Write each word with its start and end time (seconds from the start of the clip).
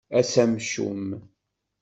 Ass 0.17 0.33
amcum. 0.43 0.99